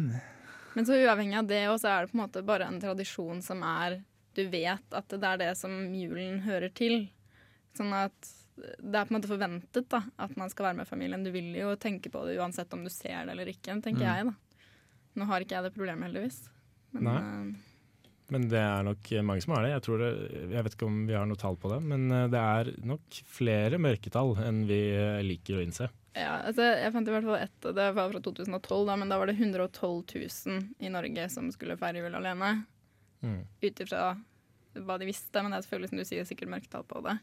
[0.76, 3.62] Men så uavhengig av det, også er det på en måte bare en tradisjon som
[3.64, 4.00] er
[4.34, 7.10] Du vet at det er det som julen hører til.
[7.78, 11.24] Sånn at det er på en måte forventet da, at man skal være med familien.
[11.24, 14.16] Du vil jo tenke på det uansett om du ser det eller ikke, tenker Mm.
[14.16, 14.34] jeg da.
[15.16, 16.50] Nå har ikke jeg det problemet, heldigvis.
[16.94, 17.18] Men, Nei.
[17.18, 17.73] eh,
[18.34, 19.74] Men det er nok mange som har det.
[19.76, 20.12] Jeg, tror det.
[20.56, 23.20] jeg vet ikke om vi har noe tall på det, men eh, det er nok
[23.30, 25.90] flere mørketall enn vi eh, liker å innse.
[26.14, 29.18] Ja, altså, jeg fant i hvert fall ett, det var fra 2012, da, men da
[29.18, 32.52] var det 112 000 i Norge som skulle feire jul alene.
[33.26, 33.42] Mm.
[33.64, 34.12] Ut ifra
[34.74, 37.18] hva de visste, men det er selvfølgelig som du sier, sikkert mørketall på det.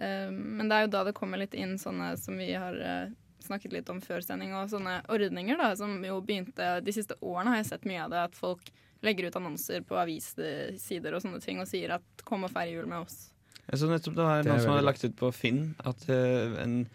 [0.00, 3.12] Eh, men det er jo da det kommer litt inn sånne som vi har eh,
[3.44, 7.52] snakket litt om før sending, og sånne ordninger da, som jo begynte De siste årene
[7.52, 8.72] har jeg sett mye av det, at folk
[9.02, 12.86] legger ut annonser på avissider og sånne ting og sier at 'kom og feir jul
[12.86, 13.30] med oss'.
[13.70, 16.88] Jeg så nettopp det var noen som hadde lagt ut på Finn at uh, en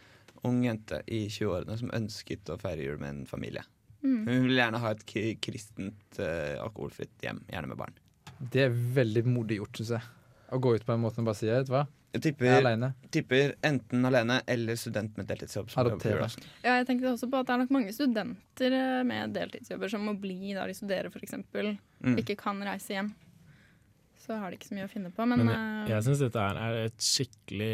[0.43, 3.61] ung jente i 20-årene som ønsket å feire jul med en familie.
[4.03, 4.25] Mm.
[4.25, 7.93] Hun vil gjerne ha et k- kristent, uh, alkoholfritt hjem, gjerne med barn.
[8.51, 10.01] Det er veldig modig gjort, syns jeg.
[10.51, 12.89] Å gå ut på den måten og bare si vet du hva, Jeg er tipper,
[13.15, 15.71] tipper enten alene eller student med deltidsjobb.
[15.79, 16.27] Adoptere.
[16.59, 20.03] Ja, jeg tenkte også på at det er nok mange studenter eh, med deltidsjobber som
[20.09, 21.37] må bli der de studerer, f.eks.
[22.03, 22.17] Mm.
[22.19, 23.13] Ikke kan reise hjem.
[24.21, 25.25] Så har de ikke så mye å finne på.
[25.25, 27.71] Men, Men jeg, jeg syns dette er, er et skikkelig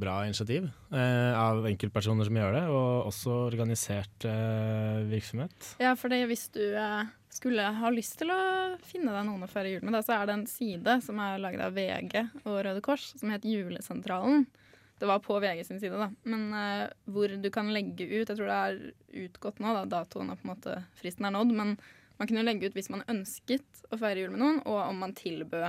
[0.00, 5.74] bra initiativ eh, av enkeltpersoner som gjør det, og også organisert eh, virksomhet.
[5.82, 8.40] Ja, for det, hvis du eh, skulle ha lyst til å
[8.84, 11.40] finne deg noen å feire jul med, da, så er det en side som er
[11.40, 14.44] laget av VG og Røde Kors, som heter Julesentralen.
[15.02, 16.10] Det var på VG sin side, da.
[16.28, 18.76] Men uh, hvor du kan legge ut Jeg tror det er
[19.24, 19.86] utgått nå, da.
[19.96, 21.54] Datoen og på en måte fristen er nådd.
[21.58, 21.72] Men
[22.20, 25.16] man kunne legge ut hvis man ønsket å feire jul med noen, og om man
[25.18, 25.66] tilbød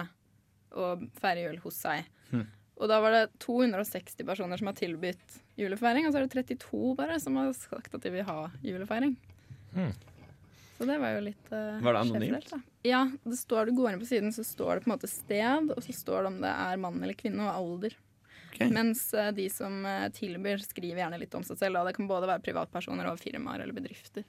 [0.77, 2.05] å feire jul hos seg.
[2.29, 2.45] Hm.
[2.77, 6.93] Og da var det 260 personer som har tilbudt julefeiring, og så er det 32
[6.99, 9.15] bare som har sagt at de vil ha julefeiring.
[9.73, 9.93] Hm.
[10.83, 12.49] Så det var jo litt uh, Var det anonymt?
[12.51, 12.59] Da.
[12.83, 15.71] Ja, det står, du går inn på siden, så står det på en måte sted,
[15.71, 17.95] og så står det om det er mann eller kvinne, og alder.
[18.51, 18.69] Okay.
[18.69, 21.81] Mens uh, de som uh, tilbyr, skriver gjerne litt om seg selv.
[21.81, 24.27] Og det kan både være privatpersoner og firmaer eller bedrifter.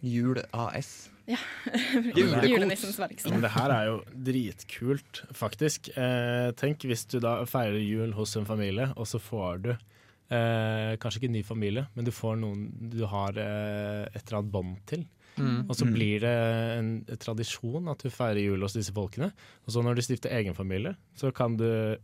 [0.00, 1.10] Jul AS.
[1.26, 1.38] Ja.
[2.46, 3.32] Julenissens verksted.
[3.32, 3.96] Men det her er jo
[4.28, 5.90] dritkult, faktisk.
[5.98, 10.94] Eh, tenk hvis du da feirer jul hos en familie, og så får du eh,
[11.02, 14.54] kanskje ikke en ny familie, men du får noen du har eh, et eller annet
[14.54, 15.06] bånd til.
[15.36, 15.66] Mm.
[15.68, 15.92] Og så Mm.
[15.92, 16.34] blir det
[16.78, 19.32] en, tradisjon at du feirer jul hos disse folkene.
[19.66, 21.96] Og så når du stifter egen familie, så kan du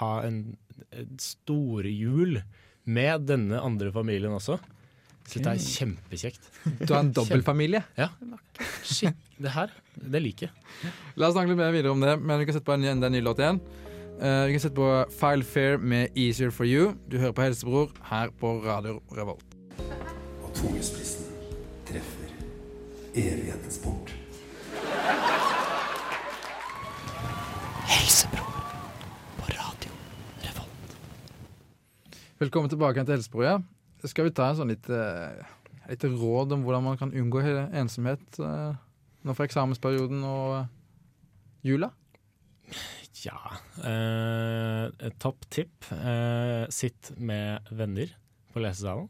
[0.00, 0.56] ha en,
[0.92, 2.42] en storjul
[2.86, 4.58] med denne andre familien også.
[5.26, 6.44] Så dette er kjempekjekt.
[6.86, 7.82] Du har en dobbeltfamilie.
[8.86, 10.92] Shit, det her, det liker jeg.
[11.18, 13.10] La oss snakke litt mer videre om det, men vi kan sette på en, enda
[13.10, 13.58] en ny låt igjen.
[14.16, 14.86] Uh, vi kan sette på
[15.18, 16.94] File Fair med Easier For You.
[17.10, 19.58] Du hører på Helsebror her på Radio Revolt.
[20.46, 20.54] Og
[23.16, 24.12] evighetens port.
[32.40, 33.44] Velkommen tilbake til Helsebror.
[33.46, 33.56] Ja.
[34.06, 35.38] Skal vi ta en sånn litt, eh,
[35.90, 38.74] litt råd om hvordan man kan unngå he- ensomhet eh,
[39.24, 40.66] nå for eksamensperioden og eh,
[41.70, 41.90] jula?
[43.24, 43.38] Ja.
[43.82, 45.88] Eh, topp tipp.
[45.96, 48.12] Eh, sitt med venner
[48.52, 49.08] på lesesalen.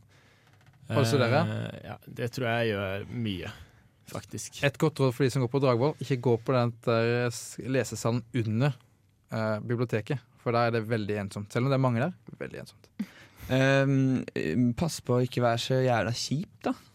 [0.88, 1.42] Også dere?
[1.50, 3.50] Eh, ja, det tror jeg gjør mye,
[4.12, 4.62] faktisk.
[4.66, 7.28] Et godt råd for de som går på Dragvoll, ikke gå på den der
[7.76, 8.72] lesesalen under
[9.32, 10.22] eh, biblioteket.
[10.42, 11.52] For der er det veldig ensomt.
[11.52, 12.14] Selv om det er mange der.
[12.38, 12.90] Veldig ensomt.
[13.46, 16.74] Um, pass på å ikke være så jævla kjip, da.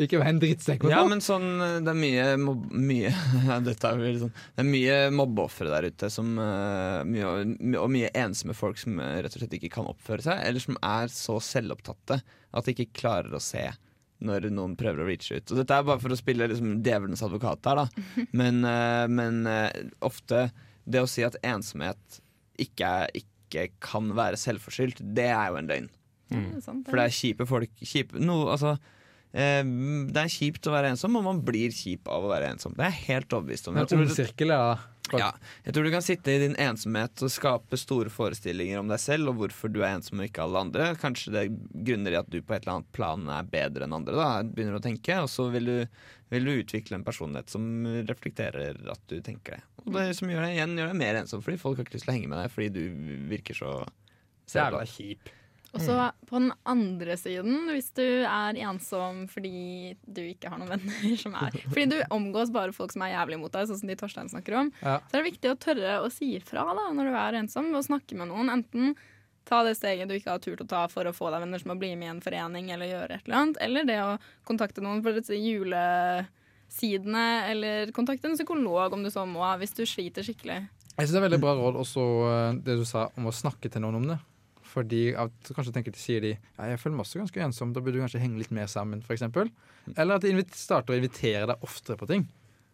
[0.00, 0.86] Ikke vær en drittsekk.
[0.90, 3.12] Ja, men sånn, eh, det er mye, mob mye
[3.66, 7.32] dette er sånn, Det er mye mobbeofre der ute som, eh, mye,
[7.80, 10.78] og mye ensomme folk som eh, rett og slett ikke kan oppføre seg, eller som
[10.80, 13.66] er så selvopptatte at de ikke klarer å se
[14.22, 15.52] når noen prøver å reache ut.
[15.52, 18.04] Og dette er bare for å spille liksom, djevelens advokat her, da.
[18.40, 19.68] Men, uh, men uh,
[20.04, 20.46] ofte
[20.84, 22.22] det å si at ensomhet
[22.60, 25.92] ikke, er, ikke kan være selvforskyldt, det er jo en løgn.
[26.32, 26.48] Mm.
[26.56, 28.76] Det For det er kjipe folk kjipe, no, altså,
[29.36, 32.76] eh, Det er kjipt å være ensom, og man blir kjip av å være ensom.
[32.78, 33.78] Det er jeg helt overbevist om.
[33.80, 34.78] Jeg tror, sirkel, ja.
[35.20, 35.28] Ja,
[35.66, 39.32] jeg tror du kan sitte i din ensomhet og skape store forestillinger om deg selv
[39.32, 40.88] og hvorfor du er ensom og ikke alle andre.
[41.00, 41.44] Kanskje det
[41.88, 44.16] grunner i at du på et eller annet plan er bedre enn andre.
[44.18, 45.76] Da, begynner å tenke Og så vil du,
[46.32, 47.66] vil du utvikle en personlighet som
[48.08, 49.66] reflekterer at du tenker det.
[49.84, 52.06] Og det som gjør deg igjen gjør deg mer ensom, fordi folk har ikke lyst
[52.08, 52.82] til å henge med deg fordi du
[53.32, 53.76] virker så
[54.52, 55.30] Jævla kjip.
[55.72, 55.94] Og så
[56.28, 61.32] på den andre siden, hvis du er ensom fordi du ikke har noen venner som
[61.38, 64.28] er Fordi du omgås bare folk som er jævlig mot deg, sånn som de Torstein
[64.28, 64.68] snakker om.
[64.82, 64.98] Ja.
[65.08, 67.86] Så er det viktig å tørre å si ifra da, når du er ensom, og
[67.88, 68.52] snakke med noen.
[68.52, 68.92] Enten
[69.48, 71.72] ta det steget du ikke har turt å ta for å få deg venner som
[71.72, 74.12] må bli med i en forening eller gjøre et eller annet, eller det å
[74.48, 79.82] kontakte noen for disse julesidene, eller kontakte en psykolog om du så må, hvis du
[79.88, 80.60] sliter skikkelig.
[80.92, 83.68] Jeg synes det er veldig bra råd også eh, det du sa om å snakke
[83.72, 84.18] til noen om det.
[84.72, 87.80] Fordi at kanskje tenker de, sier de ja, jeg føler meg også ganske ensom, da
[87.84, 89.26] burde du kanskje henge litt mer sammen, f.eks.
[89.92, 92.24] Eller at de starter å invitere deg oftere på ting.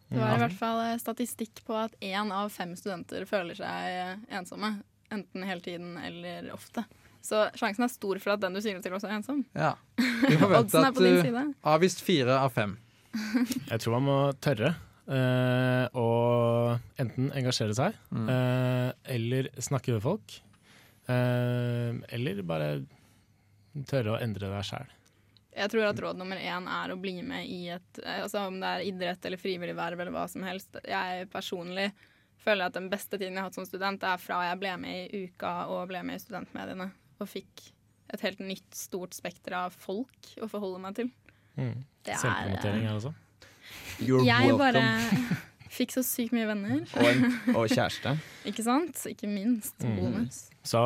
[0.09, 3.91] Det var i hvert fall eh, statistikk på at én av fem studenter føler seg
[3.99, 4.71] eh, ensomme.
[5.13, 6.85] Enten hele tiden eller ofte.
[7.25, 9.43] Så sjansen er stor for at den du sier det til, også er ensom.
[9.57, 9.73] Ja.
[9.99, 11.43] Vi forventer Oddsen er at på din du side.
[11.75, 12.77] avvist fire av fem.
[13.73, 14.75] Jeg tror man må tørre
[15.09, 15.19] å
[15.97, 16.07] å
[17.01, 18.27] enten engasjere seg Mm.
[18.29, 20.35] eh, eller snakke med folk.
[21.09, 22.69] Eh, eller bare
[23.89, 24.91] tørre å endre deg sjæl.
[25.59, 28.59] Jeg tror at råd nummer én er å bli med i et eh, altså Om
[28.61, 30.77] det er idrett eller frivillig verv eller hva som helst.
[30.85, 31.89] Jeg personlig
[32.39, 35.01] føler at den beste tiden jeg har hatt som student, er fra jeg ble med
[35.01, 36.91] i Uka og ble med i studentmediene.
[37.19, 37.65] Og fikk
[38.13, 41.11] et helt nytt, stort spekter av folk å forholde meg til.
[41.57, 41.83] Mm.
[42.05, 43.13] Det er Selvpromotering her også.
[43.99, 45.37] You're Jeg bare welcome.
[45.73, 46.81] fikk så sykt mye venner.
[46.99, 48.15] Og, en, og kjæreste.
[48.49, 49.03] Ikke sant?
[49.09, 49.75] Ikke minst.
[49.83, 49.99] Mm.
[49.99, 50.41] Bonus.
[50.65, 50.81] Så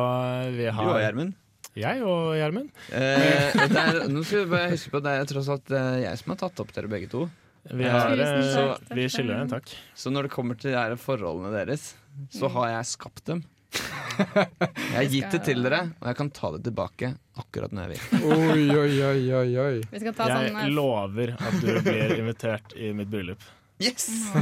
[0.54, 1.34] vi Du og har Gjermund.
[1.74, 2.68] Jeg og Gjermund.
[2.94, 3.56] Eh,
[4.14, 6.44] nå skal vi bare huske på at det er tross alt eh, jeg som har
[6.44, 7.24] tatt opp dere begge to.
[7.64, 9.72] Vi, har, Tusen eh, vi skylder en takk.
[9.96, 11.94] Så når det kommer til de forholdene deres,
[12.30, 13.42] så har jeg skapt dem.
[14.14, 17.08] Jeg har gitt det til dere, og jeg kan ta det tilbake
[17.40, 18.28] akkurat når jeg vil.
[18.30, 19.80] Oi, oi, oi, oi, oi.
[19.90, 23.42] Vi skal ta sånn Jeg eh, lover at du blir invitert i mitt bryllup.
[23.82, 24.06] Yes!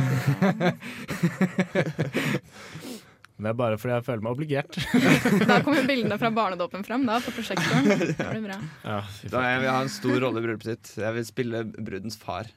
[3.42, 4.76] Det er bare fordi jeg føler meg obligert.
[5.50, 7.88] Da kommer bildene fra barnedåpen frem da, på prosjektoren.
[7.90, 8.58] Det blir bra.
[8.84, 8.98] Ja,
[9.32, 10.92] Da jeg vil ha en stor rolle i bryllupet sitt.
[11.02, 12.50] Jeg vil spille brudens far.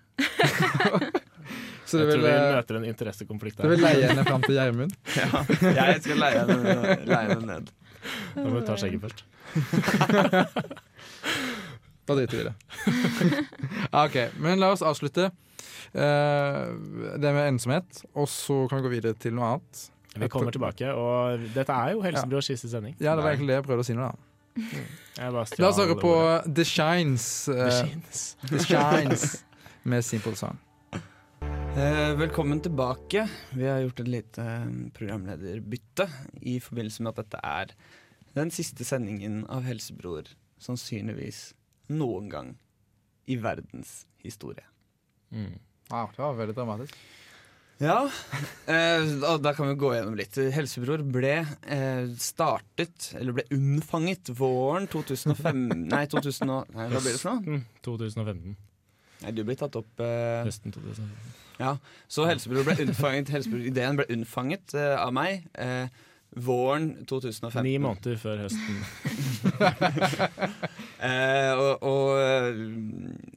[1.85, 4.55] Så Jeg vil, tror vi eh, møter en interessekonflikt du vil leie henne fram til
[4.57, 4.93] Gjermund?
[5.15, 5.41] Ja,
[5.91, 7.69] jeg skal leie henne, leie henne ned.
[8.35, 9.19] Da må du ta skjegget først.
[12.05, 12.55] Da driter vi i det.
[14.01, 15.29] OK, men la oss avslutte
[15.93, 19.83] det med ensomhet, og så kan vi gå videre til noe annet.
[20.15, 22.95] Vi kommer tilbake, og dette er jo Helsebyrås siste sending.
[22.99, 24.35] Ja, det var egentlig det jeg prøvde å si nå, da.
[24.55, 26.13] Jeg La oss høre på.
[26.47, 27.25] The Shines.
[27.49, 28.21] The eh, Shines.
[28.51, 29.25] The Shines
[29.83, 30.61] med Simple Song.
[31.75, 33.25] Eh, velkommen tilbake.
[33.51, 36.07] Vi har gjort et lite eh, programlederbytte
[36.47, 37.75] i forbindelse med at dette er
[38.35, 40.31] den siste sendingen av Helsebror
[40.63, 41.49] sannsynligvis
[41.91, 42.55] noen gang
[43.27, 44.63] i verdens historie.
[45.35, 45.59] Mm.
[45.91, 46.95] Wow, det var veldig dramatisk.
[47.77, 48.09] Ja,
[48.71, 49.05] eh,
[49.43, 50.37] da, kan vi gå gjennom litt.
[50.55, 57.17] Helsebror ble eh, startet, eller ble unnfanget, våren 2005 Nei, 2000 og, nei hva blir
[57.17, 57.57] det for noe?
[57.57, 58.55] Mm, 2015.
[59.25, 61.35] Nei, du blir tatt opp eh, Høsten 2015.
[61.59, 61.75] Ja,
[62.11, 65.91] så Helsebror ble unnfanget Helsebror-ideen ble unnfanget eh, av meg eh,
[66.35, 67.63] våren 2015.
[67.63, 68.81] Ni måneder før høsten.
[71.05, 72.55] Eh, og, og eh,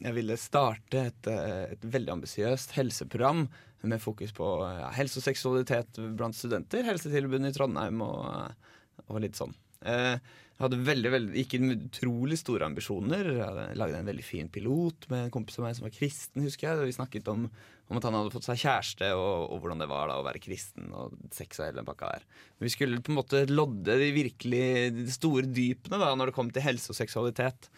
[0.07, 3.43] jeg ville starte et, eh, et veldig ambisiøst helseprogram
[3.83, 6.87] med fokus på eh, ja, helse og seksualitet blant studenter.
[6.87, 9.53] Helsetilbudene i Trondheim og, eh, og litt sånn.
[9.85, 10.17] Eh,
[10.59, 13.29] jeg hadde veldig, veldig, gikk inn med utrolig store ambisjoner.
[13.31, 16.43] Jeg hadde lagde en veldig fin pilot med en kompis av meg som var kristen,
[16.43, 16.89] husker jeg.
[16.89, 17.45] Vi snakket om,
[17.89, 20.43] om at han hadde fått seg kjæreste, og, og hvordan det var da å være
[20.45, 22.27] kristen, og sex og hele den pakka der.
[22.61, 24.65] Vi skulle på en måte lodde de virkelig
[24.99, 27.71] de store dypene da, når det kom til helse og seksualitet.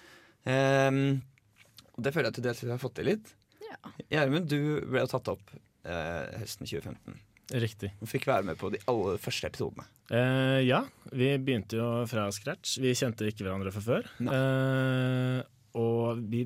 [0.42, 1.20] Um,
[1.94, 3.34] og det føler jeg til dels vi har fått til litt.
[4.10, 4.24] Ja.
[4.26, 5.52] Du ble jo tatt opp
[5.86, 7.18] eh, høsten 2015.
[7.60, 7.90] Riktig.
[7.98, 9.86] Du fikk være med på de aller første episodene.
[10.10, 12.78] Eh, ja, vi begynte jo fra scratch.
[12.82, 14.10] Vi kjente ikke hverandre fra før.
[14.22, 15.40] Eh,
[15.80, 16.44] og vi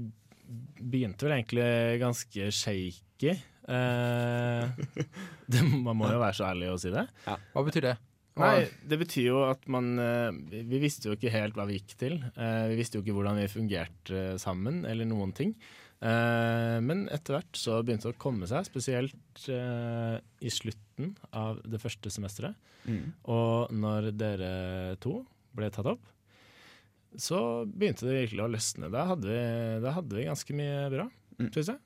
[0.80, 1.68] begynte vel egentlig
[2.02, 3.36] ganske shaky.
[3.68, 4.64] Eh,
[5.52, 7.06] det, man må jo være så ærlig å si det.
[7.26, 7.94] Hva betyr det?
[8.34, 11.76] Nei, det betyr jo at man eh, Vi vi visste jo ikke helt hva vi
[11.78, 12.16] gikk til.
[12.34, 15.52] Eh, vi visste jo ikke hvordan vi fungerte sammen, eller noen ting.
[16.02, 21.78] Eh, men etter hvert så begynte det å komme seg, spesielt i slutten av det
[21.82, 22.58] første semesteret.
[23.32, 24.50] Og når dere
[25.00, 25.20] to
[25.56, 26.02] ble tatt opp,
[27.14, 27.38] så
[27.70, 28.90] begynte det virkelig å løsne.
[28.92, 29.40] Da hadde vi,
[29.86, 31.06] da hadde vi ganske mye bra,
[31.38, 31.48] Mm.
[31.54, 31.78] syns jeg.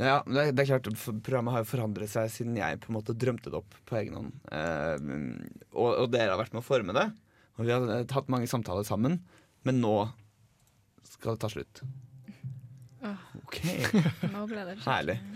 [0.00, 0.88] Ja, det er, det klart
[1.24, 4.16] Programmet har jo forandret seg siden jeg på en måte drømte det opp på egen
[4.18, 4.32] hånd.
[4.52, 4.96] Eh,
[5.72, 7.08] og, og dere har vært med å forme det.
[7.58, 9.20] Og vi har eh, hatt mange samtaler sammen.
[9.66, 9.96] Men nå
[11.12, 11.84] skal det ta slutt.
[13.42, 13.60] OK.
[14.86, 15.18] Herlig.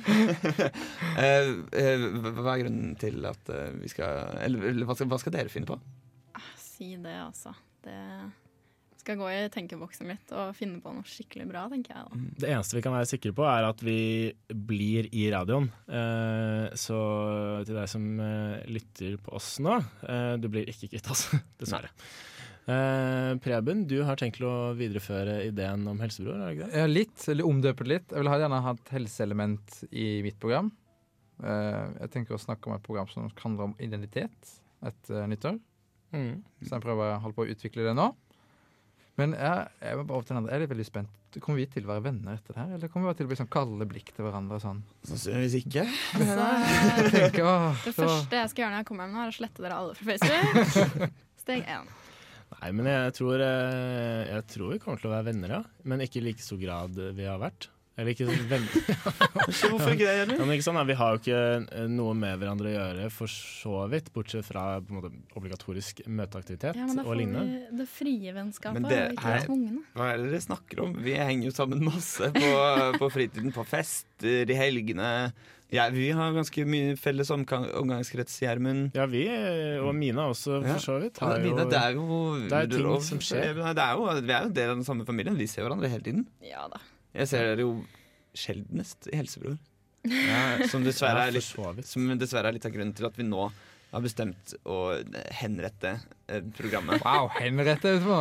[1.17, 1.47] Eh,
[1.81, 2.03] eh,
[2.37, 3.49] hva er grunnen til at
[3.81, 5.79] vi skal Eller, eller hva, skal, hva skal dere finne på?
[6.37, 7.55] Ah, Si det, altså.
[7.87, 7.97] Det
[9.07, 12.23] skal gå i tenkeboksen litt og finne på noe skikkelig bra, tenker jeg da.
[12.43, 13.99] Det eneste vi kan være sikre på, er at vi
[14.67, 15.69] blir i radioen.
[15.87, 16.99] Eh, så
[17.67, 19.79] til deg som eh, lytter på oss nå,
[20.11, 21.29] eh, du blir ikke kvitt oss,
[21.61, 21.93] dessverre.
[22.67, 26.41] Eh, Preben, du har tenkt å videreføre ideen om helsebror?
[26.41, 26.83] er du ikke det?
[26.83, 28.11] Ja, litt, eller omdøpe det litt.
[28.11, 30.73] Jeg vil gjerne ha et helseelement i mitt program.
[31.47, 35.63] Eh, jeg tenker å snakke om et program som handler om identitet etter nyttår.
[36.11, 36.43] Mm.
[36.65, 38.11] Så jeg prøver å holde på å utvikle det nå.
[39.17, 40.51] Men jeg, jeg, må bare over til den andre.
[40.53, 41.13] jeg er litt veldig spent.
[41.41, 43.37] Kommer vi til å være venner etter det her, eller kommer vi til å bli
[43.41, 44.57] sånn kalde blikk til hverandre?
[44.59, 44.83] og Sånn?
[45.09, 45.85] Sannsynligvis ikke.
[46.17, 46.49] Altså,
[47.05, 49.33] Jeg tenker, å, det så- første jeg skal gjøre når jeg kommer hjem nå, er
[49.33, 51.17] å slette dere alle fra Facebook.
[51.47, 51.89] Steg én.
[52.57, 55.63] Nei, men jeg tror, eh, jeg tror vi kommer til å være venner, ja.
[55.89, 57.69] Men ikke i like stor grad vi har vært.
[57.97, 58.81] Eller ikke sånn veldig
[59.73, 60.81] Hvorfor ikke det, ja, men ikke sånn.
[60.89, 64.11] Vi har jo ikke eh, noe med hverandre å gjøre, for så vidt.
[64.13, 67.59] Bortsett fra på en måte, obligatorisk møteaktivitet Ja, men da og får lignende.
[67.73, 69.83] vi det frie vennskapet, Men det og ikke er- tvungne.
[69.97, 70.97] Hva er det dere snakker om?
[71.09, 72.51] Vi henger jo sammen masse på,
[73.01, 75.11] på fritiden, på fester, i helgene.
[75.75, 78.93] Ja, vi har ganske mye felles omgang omgangskrets, Gjermund.
[78.95, 81.19] Ja, vi eh, og Mina også, for så vidt.
[81.19, 83.57] Ja, Mina, jo- det er jo det er ting lov- som skjer.
[83.75, 85.35] Det er jo, vi er jo del av den samme familien.
[85.41, 86.27] Vi ser hverandre hele tiden.
[86.45, 86.79] Ja da.
[87.17, 87.73] Jeg ser dere jo
[88.37, 89.57] sjeldnest i Helsebror.
[90.71, 93.49] som, dessverre er litt, som dessverre er litt av grunnen til at vi nå
[93.91, 94.77] har bestemt å
[95.39, 95.97] henrette
[96.29, 97.01] eh, programmet.
[97.07, 98.21] Wow, henrette utpå.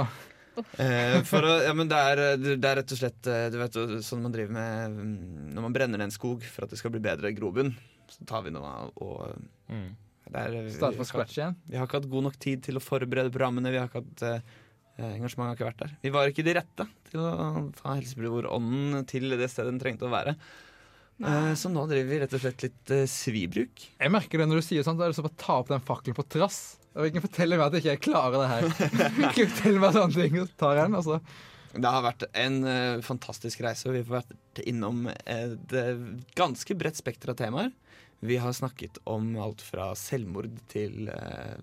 [0.79, 3.73] Eh, å, ja, det er, det er rett og slett eh, Du vet
[4.07, 6.93] sånn man driver med mm, Når man brenner ned en skog for at det skal
[6.93, 7.73] bli bedre grobunn,
[8.07, 8.71] så tar vi noe
[9.03, 9.89] og Mm.
[10.29, 11.55] vi, fra scratch igjen.
[11.65, 13.71] vi har ikke hatt god nok tid til å forberede programmene.
[13.73, 14.55] Vi har ikke hatt eh,
[14.95, 15.95] Engasjementet har ikke vært der.
[16.05, 17.33] Vi var ikke de rette til å
[17.75, 20.35] ta Helsebror-ånden til det stedet den trengte å være.
[21.15, 21.53] Nei.
[21.55, 23.85] så nå driver vi rett og slett litt eh, svibruk.
[24.01, 25.83] Jeg merker det når du sier sånt, da er det så bare ta opp den
[25.83, 26.59] fakkelen på trass.
[26.95, 28.67] Og ikke forteller meg at jeg ikke klarer det her.
[29.29, 31.19] Ikke fortell meg sånne ting, og så tar jeg den, altså.
[31.75, 36.05] Det har vært en uh, fantastisk reise, og vi har vært innom et uh,
[36.39, 37.73] ganske bredt spekter av temaer.
[38.25, 41.55] Vi har snakket om alt fra selvmord til uh,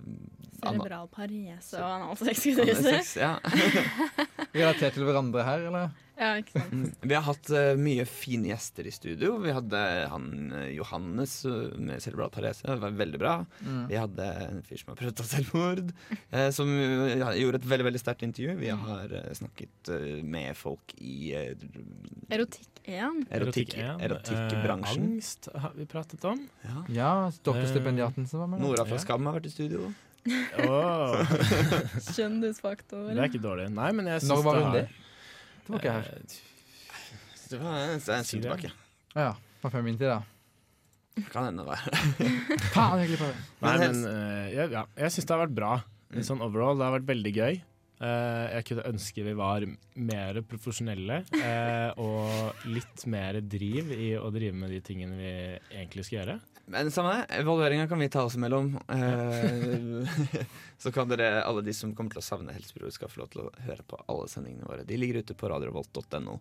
[0.62, 3.16] Cerebral parese og analsex.
[3.18, 3.34] ja.
[4.54, 5.90] Relatert til hverandre her, eller?
[6.22, 6.72] Ja, ikke sant.
[6.72, 6.84] Mm.
[7.10, 9.32] Vi har hatt eh, mye fine gjester i studio.
[9.42, 9.80] Vi hadde
[10.12, 12.62] han eh, Johannes eh, med cerebral parese.
[12.68, 13.32] Det var veldig bra.
[13.66, 13.80] Mm.
[13.90, 15.90] Vi hadde en fyr som har prøvd å ta selvmord,
[16.30, 18.54] eh, som eh, ja, gjorde et veldig veldig sterkt intervju.
[18.62, 21.50] Vi har eh, snakket eh, med folk i eh,
[22.32, 23.26] Erotikk 1.
[23.30, 25.02] erotikk, en, erotikkbransjen.
[25.02, 26.40] eh, angst har vi pratet om.
[26.66, 26.78] Ja.
[27.00, 27.10] Ja,
[27.46, 28.62] doktorstipendiaten som var med.
[28.64, 29.02] Nora fra Ja.
[29.04, 29.90] Skam har vært i studio.
[30.62, 31.22] Åh,
[32.14, 33.08] Kjendisfaktor.
[33.10, 33.68] det er ikke dårlig.
[33.74, 34.88] Nei, men jeg syns Når var det hun har det?
[35.62, 36.12] Det var ikke jeg her.
[36.12, 38.70] Eh, Det var en, det en Si stund tilbake.
[39.14, 40.22] Ja, hva fem min tid, da?
[41.28, 41.82] Kan hende det var.
[42.72, 43.42] Faen, jeg glipper det.
[43.60, 45.72] Nei, Men men eh, ja, ja, jeg syns det har vært bra.
[46.12, 46.22] Mm.
[46.24, 47.60] Sånn overall, det har vært veldig gøy.
[48.02, 54.30] Eh, jeg kunne ønske vi var mer profesjonelle eh, og litt mer driv i å
[54.34, 55.34] drive med de tingene vi
[55.76, 56.40] egentlig skal gjøre.
[56.72, 58.72] Men samme det, evalueringa kan vi ta oss imellom.
[58.90, 60.16] Eh,
[60.82, 63.44] så kan dere, alle de som kommer til å savne Helsebror, skal få lov til
[63.44, 64.86] å høre på alle sendingene våre.
[64.88, 66.38] De ligger ute på radiovolt.no.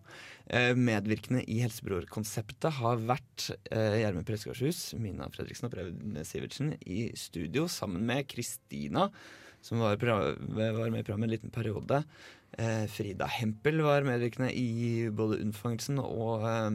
[0.78, 8.06] Medvirkende i Helsebror-konseptet har vært Gjermund Prestegårdshus, Mina Fredriksen og Preben Sivertsen i studio sammen
[8.08, 9.10] med Kristina,
[9.62, 12.02] som var, var med i programmet en liten periode.
[12.58, 16.70] Eh, Frida Hempel var medvirkende i både Unnfangelsen og eh,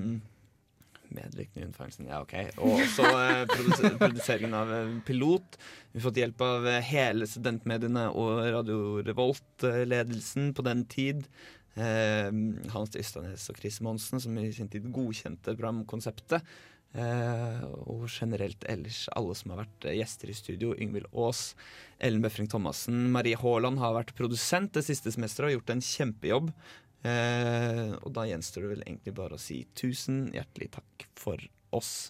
[1.07, 2.33] Medvirkende i unnfangelsen, ja OK.
[2.59, 5.59] Og også eh, produs produseringen av eh, Pilot.
[5.93, 11.23] Vi har fått hjelp av eh, hele studentmediene og Radio Revolt-ledelsen på den tid.
[11.79, 12.27] Eh,
[12.73, 16.43] Hans Ystanes og Chris Monsen, som i sin tid godkjente programkonseptet.
[16.97, 20.73] Eh, og generelt ellers alle som har vært eh, gjester i studio.
[20.81, 21.51] Yngvild Aas,
[22.01, 26.51] Ellen Befring Thomassen, Marie Haaland har vært produsent det siste semesteret og gjort en kjempejobb.
[27.05, 32.09] Eh, og da gjenstår det vel egentlig bare å si tusen hjertelig takk for oss.